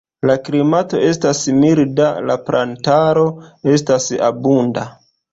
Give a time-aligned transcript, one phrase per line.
[0.27, 3.25] La klimato estas milda, la plantaro
[3.75, 4.87] estas abunda.